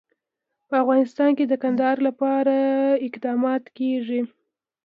په 0.67 0.75
افغانستان 0.83 1.29
کې 1.37 1.45
د 1.47 1.53
کندهار 1.63 1.97
لپاره 2.07 2.55
اقدامات 3.07 3.63
کېږي. 3.77 4.21